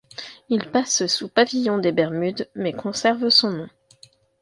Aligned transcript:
Il 0.49 0.67
passe 0.71 1.05
sous 1.05 1.27
pavillon 1.29 1.77
des 1.77 1.91
Bermudes 1.91 2.49
mais 2.55 2.73
conserve 2.73 3.29
son 3.29 3.51
nom. 3.51 3.69